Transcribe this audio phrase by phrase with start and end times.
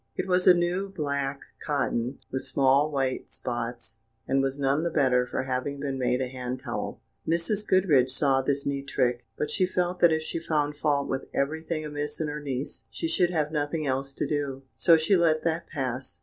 [0.15, 5.27] It was a new black cotton, with small white spots, and was none the better
[5.27, 7.03] for having been made a hand towel.
[7.27, 7.67] Mrs.
[7.67, 11.85] Goodriche saw this neat trick, but she felt that if she found fault with everything
[11.85, 15.67] amiss in her niece, she should have nothing else to do; so she let that
[15.67, 16.19] pass.